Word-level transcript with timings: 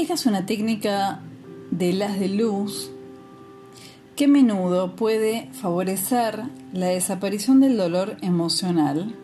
Esta 0.00 0.14
es 0.14 0.24
una 0.24 0.46
técnica 0.46 1.20
de 1.70 1.92
las 1.92 2.18
de 2.18 2.30
luz 2.30 2.90
que 4.16 4.24
a 4.24 4.28
menudo 4.28 4.96
puede 4.96 5.50
favorecer 5.52 6.42
la 6.72 6.86
desaparición 6.86 7.60
del 7.60 7.76
dolor 7.76 8.16
emocional, 8.22 9.14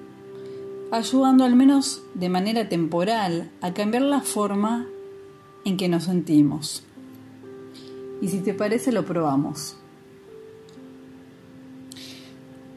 ayudando 0.93 1.45
al 1.45 1.57
menos 1.57 2.03
de 2.13 2.29
manera 2.29 2.69
temporal 2.69 3.51
a 3.63 3.73
cambiar 3.73 4.03
la 4.03 4.21
forma 4.21 4.87
en 5.65 5.79
que 5.79 5.89
nos 5.89 6.05
sentimos. 6.05 6.85
Y 8.21 8.29
si 8.29 8.41
te 8.41 8.53
parece, 8.53 8.93
lo 8.93 9.07
probamos. 9.07 9.79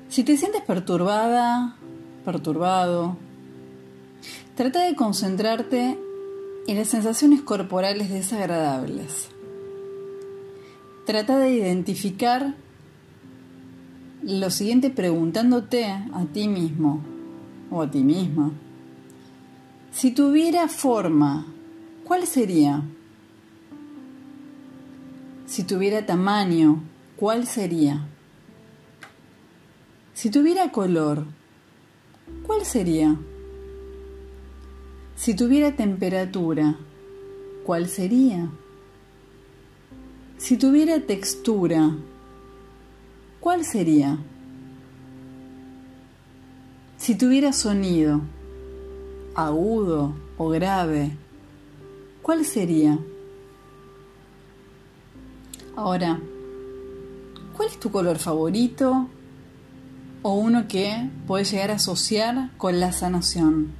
Si 0.07 0.23
te 0.23 0.37
sientes 0.37 0.61
perturbada, 0.61 1.75
perturbado, 2.23 3.17
trata 4.55 4.83
de 4.83 4.95
concentrarte 4.95 5.97
en 6.69 6.77
las 6.77 6.89
sensaciones 6.89 7.41
corporales 7.41 8.11
desagradables. 8.11 9.29
Trata 11.07 11.39
de 11.39 11.49
identificar 11.51 12.53
lo 14.21 14.51
siguiente 14.51 14.91
preguntándote 14.91 15.85
a 15.85 16.25
ti 16.31 16.47
mismo 16.47 17.01
o 17.71 17.81
a 17.81 17.89
ti 17.89 18.03
misma. 18.03 18.51
Si 19.91 20.11
tuviera 20.11 20.67
forma, 20.67 21.47
¿cuál 22.03 22.27
sería? 22.27 22.83
Si 25.47 25.63
tuviera 25.63 26.05
tamaño, 26.05 26.83
¿cuál 27.15 27.47
sería? 27.47 28.05
Si 30.13 30.29
tuviera 30.29 30.71
color, 30.71 31.25
¿cuál 32.45 32.63
sería? 32.63 33.17
Si 35.19 35.33
tuviera 35.33 35.75
temperatura, 35.75 36.77
¿cuál 37.65 37.89
sería? 37.89 38.49
Si 40.37 40.55
tuviera 40.55 40.97
textura, 41.01 41.91
¿cuál 43.41 43.65
sería? 43.65 44.17
Si 46.95 47.15
tuviera 47.15 47.51
sonido, 47.51 48.21
agudo 49.35 50.15
o 50.37 50.47
grave, 50.47 51.11
¿cuál 52.21 52.45
sería? 52.45 52.97
Ahora, 55.75 56.17
¿cuál 57.57 57.67
es 57.67 57.77
tu 57.77 57.91
color 57.91 58.19
favorito 58.19 59.09
o 60.21 60.33
uno 60.35 60.69
que 60.69 61.09
puedes 61.27 61.51
llegar 61.51 61.71
a 61.71 61.75
asociar 61.75 62.51
con 62.55 62.79
la 62.79 62.93
sanación? 62.93 63.78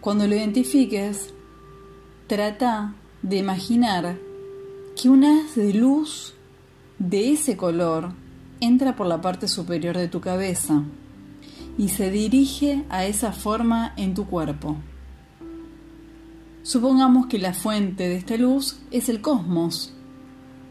Cuando 0.00 0.28
lo 0.28 0.36
identifiques, 0.36 1.34
trata 2.28 2.94
de 3.22 3.36
imaginar 3.36 4.16
que 4.96 5.08
un 5.08 5.24
haz 5.24 5.56
de 5.56 5.74
luz 5.74 6.34
de 6.98 7.32
ese 7.32 7.56
color 7.56 8.12
entra 8.60 8.94
por 8.94 9.06
la 9.06 9.20
parte 9.20 9.48
superior 9.48 9.96
de 9.96 10.06
tu 10.06 10.20
cabeza 10.20 10.84
y 11.76 11.88
se 11.88 12.10
dirige 12.12 12.84
a 12.90 13.06
esa 13.06 13.32
forma 13.32 13.92
en 13.96 14.14
tu 14.14 14.26
cuerpo. 14.26 14.76
Supongamos 16.62 17.26
que 17.26 17.38
la 17.38 17.52
fuente 17.52 18.08
de 18.08 18.16
esta 18.16 18.36
luz 18.36 18.78
es 18.92 19.08
el 19.08 19.20
cosmos, 19.20 19.92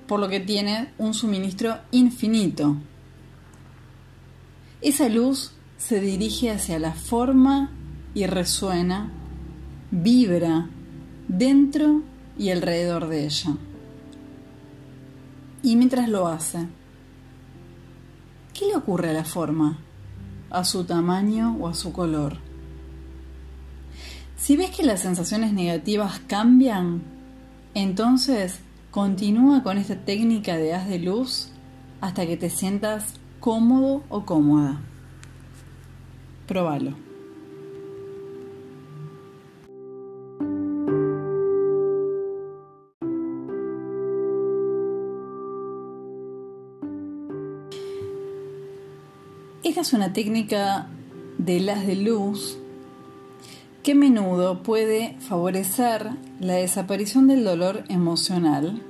por 0.08 0.22
lo 0.22 0.30
que 0.30 0.40
tiene 0.40 0.94
un 0.98 1.14
suministro 1.14 1.80
infinito. 1.92 2.78
Esa 4.82 5.10
luz 5.10 5.52
se 5.78 6.00
dirige 6.00 6.50
hacia 6.50 6.80
la 6.80 6.94
forma 6.94 7.72
y 8.18 8.26
resuena, 8.26 9.12
vibra 9.92 10.68
dentro 11.28 12.02
y 12.36 12.50
alrededor 12.50 13.10
de 13.10 13.26
ella. 13.26 13.52
Y 15.62 15.76
mientras 15.76 16.10
lo 16.10 16.28
hace, 16.28 16.68
¿qué 18.56 18.66
le 18.66 18.76
ocurre 18.76 19.12
a 19.12 19.14
la 19.14 19.24
forma? 19.24 19.78
¿A 20.50 20.66
su 20.66 20.84
tamaño 20.84 21.58
o 21.60 21.68
a 21.68 21.76
su 21.76 21.94
color? 21.94 22.38
Si 24.36 24.58
ves 24.58 24.72
que 24.72 24.82
las 24.82 25.02
sensaciones 25.02 25.54
negativas 25.54 26.20
cambian, 26.26 27.04
entonces 27.76 28.62
continúa 28.90 29.62
con 29.62 29.78
esta 29.78 29.96
técnica 29.96 30.58
de 30.58 30.74
haz 30.74 30.88
de 30.90 30.98
luz 30.98 31.50
hasta 32.02 32.26
que 32.26 32.36
te 32.36 32.50
sientas 32.50 33.14
cómodo 33.40 34.02
o 34.10 34.26
cómoda. 34.26 34.82
Próbalo. 36.48 37.07
Esta 49.64 49.82
es 49.82 49.94
una 49.94 50.14
técnica 50.14 50.88
de 51.40 51.60
las 51.60 51.86
de 51.88 51.96
luz 51.96 52.58
que 53.82 53.94
a 53.94 53.96
menudo 53.96 54.62
puede 54.62 55.18
favorecer 55.20 56.12
la 56.40 56.54
desaparición 56.54 57.28
del 57.28 57.44
dolor 57.44 57.84
emocional, 57.90 58.84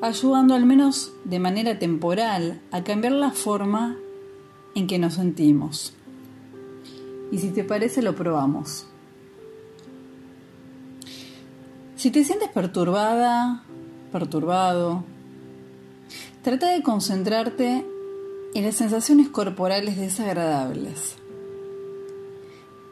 ayudando 0.00 0.54
al 0.54 0.64
menos 0.64 1.12
de 1.24 1.38
manera 1.40 1.78
temporal 1.78 2.60
a 2.70 2.84
cambiar 2.84 3.12
la 3.12 3.32
forma 3.32 3.96
en 4.74 4.86
que 4.86 4.98
nos 4.98 5.14
sentimos. 5.14 5.92
Y 7.30 7.38
si 7.38 7.50
te 7.50 7.62
parece, 7.62 8.00
lo 8.00 8.14
probamos. 8.14 8.86
Si 11.96 12.10
te 12.10 12.24
sientes 12.24 12.48
perturbada, 12.48 13.62
perturbado, 14.10 15.04
trata 16.42 16.70
de 16.70 16.82
concentrarte 16.82 17.84
y 18.54 18.60
las 18.62 18.76
sensaciones 18.76 19.28
corporales 19.28 19.96
desagradables. 19.96 21.16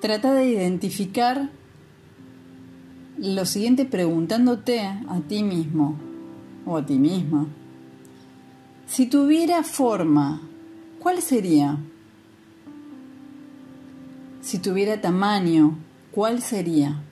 Trata 0.01 0.35
de 0.35 0.47
identificar 0.47 1.51
lo 3.19 3.47
siguiente 3.47 3.85
preguntándote 3.85 4.81
a 4.81 5.21
ti 5.27 5.43
mismo 5.43 5.97
o 6.67 6.77
a 6.77 6.85
ti 6.85 6.99
misma. 6.99 7.47
Si 8.87 9.07
tuviera 9.07 9.63
forma, 9.63 10.43
¿cuál 11.01 11.23
sería? 11.23 11.79
Si 14.43 14.59
tuviera 14.59 15.01
tamaño, 15.01 15.79
¿cuál 16.13 16.43
sería? 16.43 17.03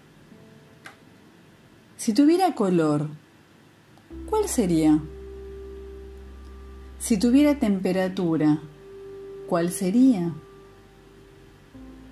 Si 1.96 2.12
tuviera 2.12 2.54
color, 2.54 3.08
¿cuál 4.28 4.48
sería? 4.48 5.00
Si 7.02 7.16
tuviera 7.16 7.58
temperatura, 7.58 8.60
¿cuál 9.48 9.72
sería? 9.72 10.32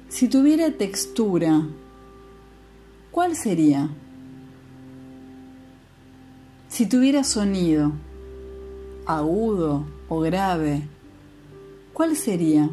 Si 0.08 0.26
tuviera 0.26 0.72
textura, 0.72 1.62
¿cuál 3.12 3.36
sería? 3.36 3.88
Si 6.66 6.86
tuviera 6.86 7.22
sonido, 7.22 7.92
agudo 9.06 9.86
o 10.08 10.18
grave, 10.18 10.82
¿cuál 11.92 12.16
sería? 12.16 12.68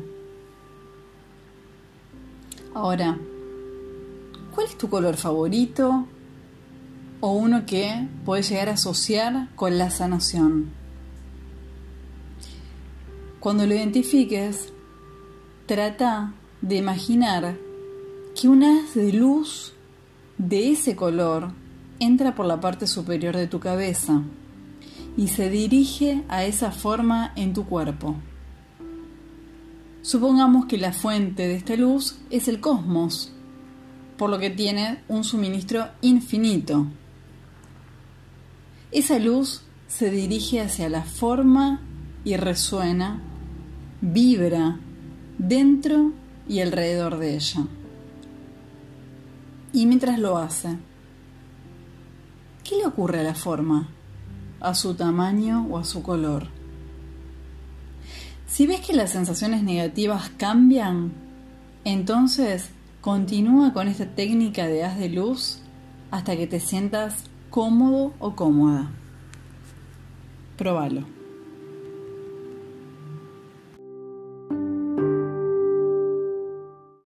Ahora, 2.73 3.15
¿cuál 4.55 4.65
es 4.65 4.75
tu 4.75 4.89
color 4.89 5.17
favorito 5.17 6.07
o 7.19 7.31
uno 7.33 7.67
que 7.67 8.07
puedes 8.25 8.49
llegar 8.49 8.69
a 8.69 8.73
asociar 8.73 9.49
con 9.55 9.77
la 9.77 9.91
sanación? 9.91 10.86
Cuando 13.47 13.65
lo 13.65 13.75
identifiques, 13.75 14.73
trata 15.67 16.33
de 16.61 16.75
imaginar 16.75 17.55
que 18.35 18.49
un 18.49 18.61
haz 18.61 18.93
de 18.93 19.13
luz 19.13 19.71
de 20.37 20.73
ese 20.73 20.97
color 20.97 21.53
entra 21.97 22.35
por 22.35 22.45
la 22.45 22.59
parte 22.59 22.87
superior 22.87 23.37
de 23.37 23.47
tu 23.47 23.61
cabeza 23.61 24.21
y 25.15 25.29
se 25.29 25.49
dirige 25.49 26.25
a 26.27 26.43
esa 26.43 26.73
forma 26.73 27.31
en 27.37 27.53
tu 27.53 27.65
cuerpo. 27.65 28.17
Supongamos 30.01 30.65
que 30.65 30.77
la 30.77 30.91
fuente 30.91 31.47
de 31.47 31.55
esta 31.55 31.77
luz 31.77 32.19
es 32.29 32.49
el 32.49 32.59
cosmos, 32.59 33.31
por 34.17 34.29
lo 34.29 34.39
que 34.39 34.49
tiene 34.49 35.05
un 35.07 35.23
suministro 35.23 35.87
infinito. 36.01 36.85
Esa 38.91 39.19
luz 39.19 39.61
se 39.87 40.11
dirige 40.11 40.59
hacia 40.59 40.89
la 40.89 41.03
forma 41.03 41.79
y 42.25 42.35
resuena, 42.35 43.21
vibra 44.01 44.79
dentro 45.37 46.13
y 46.47 46.61
alrededor 46.61 47.17
de 47.17 47.35
ella. 47.35 47.67
Y 49.73 49.85
mientras 49.85 50.19
lo 50.19 50.37
hace, 50.37 50.77
¿qué 52.63 52.75
le 52.77 52.85
ocurre 52.85 53.19
a 53.19 53.23
la 53.23 53.35
forma? 53.35 53.89
¿A 54.59 54.73
su 54.73 54.95
tamaño 54.95 55.67
o 55.69 55.77
a 55.77 55.83
su 55.83 56.01
color? 56.01 56.47
Si 58.47 58.65
ves 58.65 58.81
que 58.81 58.93
las 58.93 59.11
sensaciones 59.11 59.61
negativas 59.61 60.31
cambian, 60.37 61.11
entonces 61.83 62.69
continúa 63.01 63.73
con 63.73 63.87
esta 63.87 64.05
técnica 64.05 64.67
de 64.67 64.83
haz 64.83 64.97
de 64.97 65.09
luz 65.09 65.59
hasta 66.11 66.35
que 66.35 66.47
te 66.47 66.59
sientas 66.59 67.25
cómodo 67.49 68.13
o 68.19 68.35
cómoda. 68.35 68.89
Próbalo. 70.57 71.16